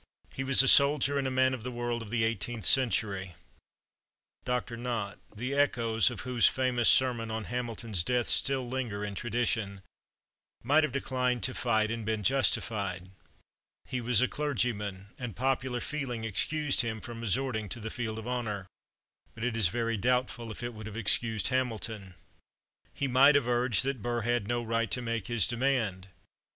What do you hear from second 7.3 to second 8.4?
Hamilton's death